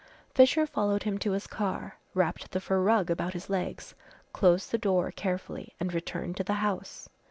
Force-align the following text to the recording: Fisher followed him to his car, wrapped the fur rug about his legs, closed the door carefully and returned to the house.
Fisher 0.33 0.65
followed 0.65 1.03
him 1.03 1.19
to 1.19 1.33
his 1.33 1.45
car, 1.45 1.97
wrapped 2.15 2.49
the 2.49 2.59
fur 2.59 2.81
rug 2.81 3.11
about 3.11 3.33
his 3.33 3.51
legs, 3.51 3.93
closed 4.33 4.71
the 4.71 4.79
door 4.79 5.11
carefully 5.11 5.75
and 5.79 5.93
returned 5.93 6.35
to 6.37 6.43
the 6.43 6.53
house. 6.55 7.07